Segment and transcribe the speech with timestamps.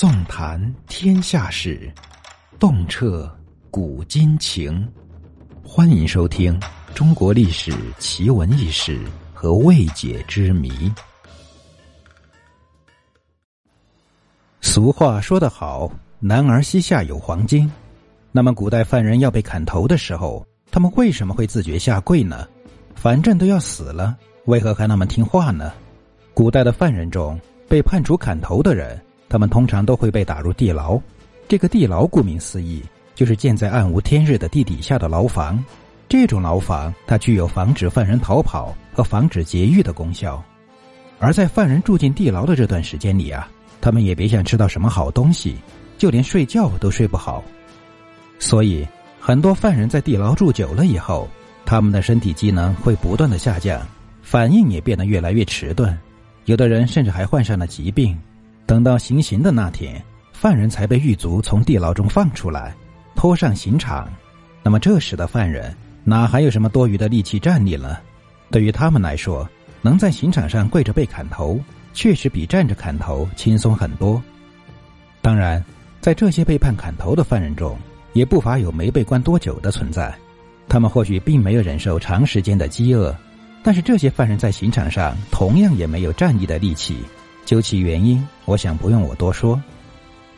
[0.00, 1.92] 纵谈天下事，
[2.58, 3.30] 洞彻
[3.70, 4.90] 古今情。
[5.62, 6.58] 欢迎收听
[6.94, 8.98] 《中国历史奇闻异事
[9.34, 10.70] 和未解之谜》。
[14.62, 17.70] 俗话说得好：“男儿膝下有黄金。”
[18.32, 22.48] 那么，古代犯人要被砍头的时候，他们为什么会自觉下跪呢？
[22.94, 25.70] 反正都要死了，为何还那么听话呢？
[26.32, 27.38] 古代的犯人中，
[27.68, 28.98] 被判处砍头的人，
[29.30, 31.00] 他们通常都会被打入地牢。
[31.48, 32.82] 这个地牢，顾名思义，
[33.14, 35.64] 就是建在暗无天日的地底下的牢房。
[36.08, 40.42] 这种牢房，它具有防止犯人逃跑和防止劫狱的功效。
[41.20, 43.48] 而在犯人住进地牢的这段时间里啊，
[43.80, 45.56] 他们也别想吃到什么好东西，
[45.96, 47.42] 就连睡觉都睡不好。
[48.40, 48.86] 所以，
[49.20, 51.28] 很多犯人在地牢住久了以后，
[51.64, 53.80] 他们的身体机能会不断的下降，
[54.22, 55.96] 反应也变得越来越迟钝。
[56.46, 58.18] 有的人甚至还患上了疾病。
[58.70, 60.00] 等到行刑的那天，
[60.32, 62.72] 犯人才被狱卒从地牢中放出来，
[63.16, 64.08] 拖上刑场。
[64.62, 68.00] 那么这时的犯人哪还有什么多余的力气站立了？
[68.48, 69.44] 对于他们来说，
[69.82, 71.58] 能在刑场上跪着被砍头，
[71.94, 74.22] 确实比站着砍头轻松很多。
[75.20, 75.60] 当然，
[76.00, 77.76] 在这些被判砍头的犯人中，
[78.12, 80.14] 也不乏有没被关多久的存在。
[80.68, 83.12] 他们或许并没有忍受长时间的饥饿。
[83.64, 86.98] 但是这些犯人在刑场上同样也没有站立的力气，
[87.44, 89.60] 究其原因，我想不用我多说。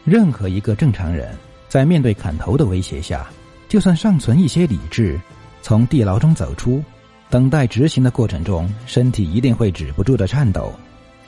[0.04, 1.36] 任何一个正常人，
[1.68, 3.28] 在面对砍头的威胁下，
[3.68, 5.20] 就算尚存一些理智，
[5.62, 6.82] 从地牢中走出，
[7.30, 10.72] 等待执行的过程中，身体一定会止不住的颤抖。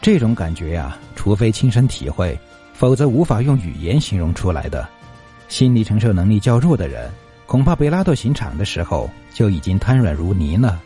[0.01, 2.39] 这种感觉呀，除非亲身体会，
[2.73, 4.87] 否则无法用语言形容出来的。
[5.49, 7.11] 心理承受能力较弱的人，
[7.47, 10.83] 恐怕被拉到刑场的时候就已经瘫软如泥了。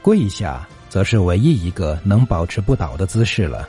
[0.00, 3.68] 跪下，则是唯一一个能保持不倒的姿势了。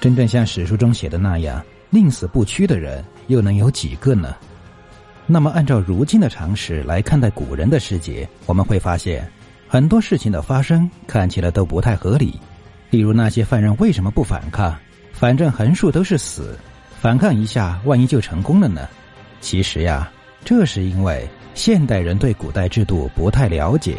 [0.00, 4.34] 真正像史书中写的那样宁死不屈的人，又能有几个呢？
[5.26, 9.26] 那么，按照如今的常识来看待古人的世界，我们会发现
[9.66, 12.38] 很多事情的发生看起来都不太合理。
[12.90, 14.76] 例如，那些犯人为什么不反抗？
[15.12, 16.58] 反正横竖都是死，
[17.00, 18.86] 反抗一下，万一就成功了呢？
[19.40, 20.10] 其实呀，
[20.44, 23.96] 这是因为现代人对古代制度不太了解。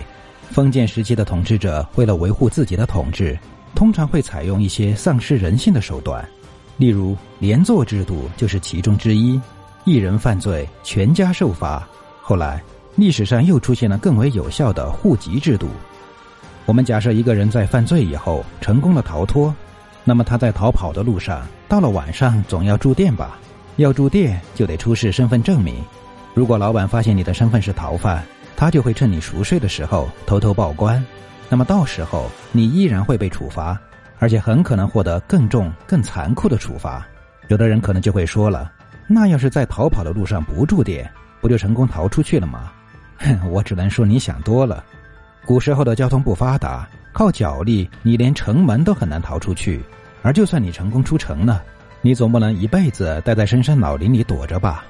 [0.52, 3.38] 封建时期的统治者为了维护自己的统治，
[3.76, 6.28] 通常会采用一些丧失人性的手段，
[6.78, 9.40] 例如连坐制度就是其中之一。
[9.84, 11.88] 一人犯罪，全家受罚。
[12.22, 12.64] 后来
[12.96, 15.68] 历史上又出现了更为有效的户籍制度。
[16.66, 19.54] 我们假设一个人在犯罪以后成功了逃脱，
[20.04, 23.38] 那么他在逃跑的路上，到了晚上总要住店吧？
[23.76, 25.76] 要住店就得出示身份证明。
[26.34, 28.26] 如果老板发现你的身份是逃犯，
[28.56, 31.06] 他就会趁你熟睡的时候偷偷报官，
[31.50, 33.80] 那么到时候你依然会被处罚，
[34.20, 37.06] 而且很可能获得更重、更残酷的处罚。
[37.48, 38.72] 有的人可能就会说了
[39.08, 41.10] ：“那要是在逃跑的路上不住店，
[41.42, 42.72] 不就成功逃出去了吗？”
[43.20, 44.84] 哼，我只能说你想多了。
[45.46, 49.82] 古时候的交通不发达，靠脚力你连城门都很难逃出去。
[50.24, 51.64] 而就算你成功出城了，
[52.02, 54.84] 你总不能一辈子待在深山老林里躲着吧？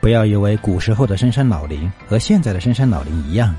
[0.00, 3.54] 不要以为古时候的深山老林和现在的深山老林一样，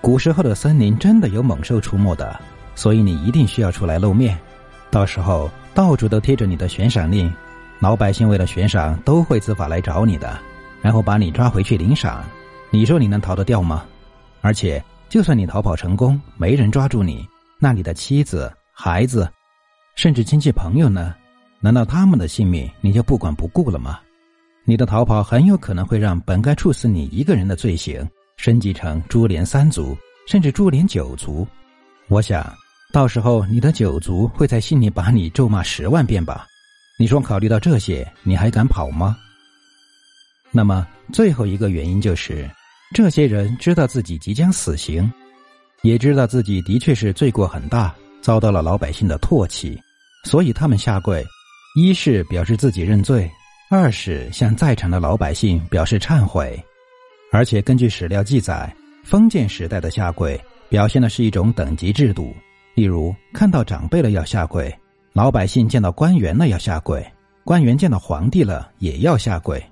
[0.00, 2.38] 古时候的森林真的有猛兽出没的，
[2.74, 4.38] 所以你一定需要出来露面。
[4.90, 7.32] 到时候到处都贴着你的悬赏令，
[7.80, 10.38] 老百姓为了悬赏都会自发来找你的，
[10.80, 12.24] 然后把你抓回去领赏。
[12.70, 13.84] 你说你能逃得掉吗？
[14.40, 17.26] 而且就算你逃跑成功，没人抓住你，
[17.58, 19.28] 那你的妻子、孩子，
[19.96, 21.14] 甚至亲戚朋友呢？
[21.60, 23.98] 难道他们的性命你就不管不顾了吗？
[24.64, 28.08] 你的逃跑很有可能会让本该处死你一个人的罪行
[28.38, 31.46] 升级成株连三族，甚至株连九族。
[32.08, 32.50] 我想
[32.92, 36.46] 到时候你的九族会在心里把你咒骂十万遍吧？
[36.98, 39.16] 你说考虑到这些，你还敢跑吗？
[40.52, 42.48] 那么最后一个原因就是，
[42.94, 45.12] 这些人知道自己即将死刑，
[45.82, 49.78] 也知道自己的确是罪过很大，遭到了老百姓的唾弃，
[50.24, 51.26] 所以他们下跪，
[51.76, 53.28] 一是表示自己认罪。
[53.70, 56.58] 二是向在场的老百姓表示忏悔，
[57.30, 62.34] 而且根据史料记载，封建时代的下跪表现的是一种等级制度。
[62.74, 64.72] 例如，看到长辈了要下跪，
[65.12, 67.04] 老百姓见到官员了要下跪，
[67.44, 69.62] 官员见到皇帝了也要下跪。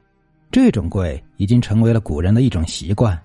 [0.51, 3.19] 这种跪已经成为了古人的一种习惯，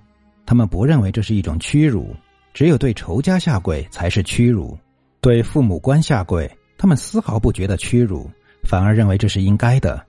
[0.45, 2.15] 他们不认为这是一种屈辱，
[2.53, 4.77] 只有对仇家下跪才是屈辱。
[5.19, 8.29] 对父母官下跪，他们丝毫不觉得屈辱，
[8.63, 10.03] 反而认为这是应该的。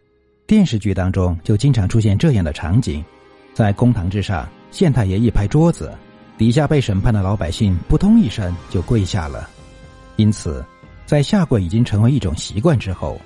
[0.46, 3.04] 电视剧当中就经常出现这样的场景，
[3.54, 5.92] 在公堂之上，县太爷一拍桌子，
[6.38, 9.48] 底下被审判的老百姓扑通一声就跪下了。
[10.16, 10.64] 因此，
[11.04, 13.20] 在下跪已经成为一种习惯之后，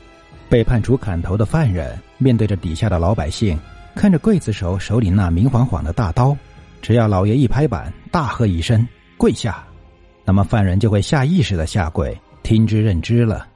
[0.49, 3.59] 被判处砍头的犯人面对着底下的老百姓，
[3.95, 6.37] 看着刽子手手里那明晃晃的大刀，
[6.83, 8.87] 只要老爷一拍板，大喝一声
[9.17, 9.65] “跪下”，
[10.25, 13.47] 那么犯人就会下意识的下跪，听之任之了。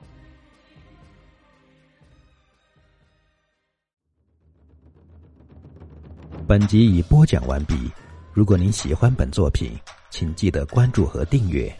[6.50, 7.76] 本集已播讲完毕。
[8.32, 9.70] 如果您喜欢本作品，
[10.10, 11.72] 请记得关注和订阅。